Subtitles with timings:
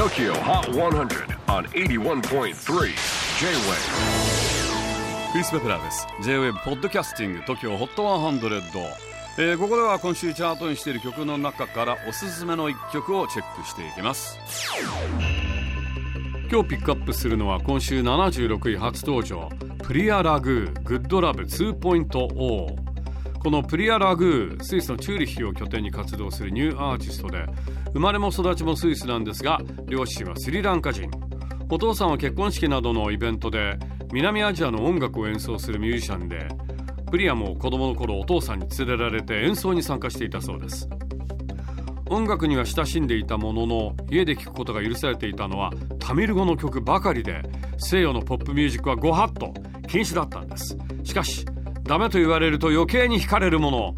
[0.00, 2.54] TOKYO HOT 100 on 81.3 J-WAVE
[5.30, 6.06] クリス・ベプラーです。
[6.22, 8.62] J-WAVE ポッドキャスティング TOKYO HOT 100、
[9.36, 14.38] えー、ここでは今週チャートにしている曲の中からおすすめの一曲をチェックしていきます。
[16.50, 19.50] 今日ピックアップするのは今週76位初登場
[19.84, 22.90] プリア・ラグーグッドラブ2.0
[23.38, 27.46] このプリア・ラグースイスのチューリッヒを拠点に活動するニューアーティストで
[27.92, 31.10] 生まれも育ちもスイスなんですが両親はスリランカ人。
[31.70, 33.78] お父さんは結婚式などのイベントで
[34.12, 36.48] 南アジアの音楽を演奏するミュージシャンで
[37.10, 40.88] プリアも子供の頃お父さんに連れられて演奏に参加していたそうです。
[42.08, 45.70] 音楽には親しんでいたものの家で聴くことが許されていたのは
[46.00, 47.42] タミル語の曲ばかりで
[47.78, 49.54] 西洋のポップミュージックはご法度
[49.86, 50.76] 禁止だったんです。
[51.04, 51.44] しかし
[51.84, 53.94] ダメと言われると余計に惹かれるもの。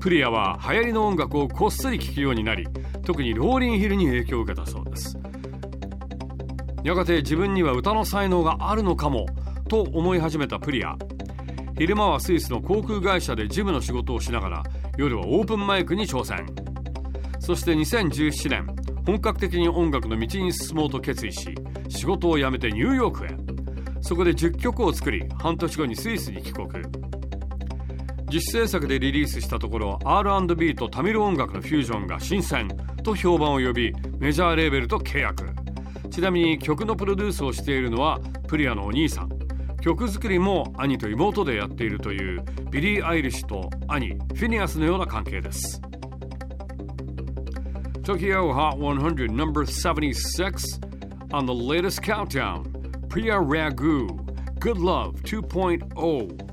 [0.00, 2.66] プリアは流行りの音楽をこっそり聴くようになり
[3.04, 5.18] 特にローリンヒルに影響を受けたそうです。
[6.84, 9.26] やがて自分には歌の才能があるのかも
[9.68, 10.96] と思い始めたプリア。
[11.78, 14.62] 昼間はスイスの航空会社で事務の仕事をしながら
[14.98, 16.46] 夜はオープンマイクに挑戦。
[17.40, 18.66] そして2017年
[19.04, 21.54] 本格的に音楽の道に進もうと決意し
[21.88, 23.28] 仕事を辞めてニューヨークへ。
[24.00, 26.68] そこで10曲を作り半年後にスイスに帰国。
[28.32, 32.66] 自主制作でリリースしたところ R&B とタミル音楽のフュージョンが新鮮
[33.04, 35.50] と評判を呼びメジャーレーベルと契約。
[36.10, 39.28] ちなみに曲のプロデュースをしているのはプリアのお兄さん。
[39.82, 45.82] 曲作りも兄と妹でやっているというビリー・アイリッシュと兄フィニアスのような関係です。
[48.02, 50.80] Tokyo Hot 100 number 76
[51.32, 52.62] on the latest countdown.
[53.10, 54.06] Priya Ragu
[54.58, 56.52] Good Love 2.0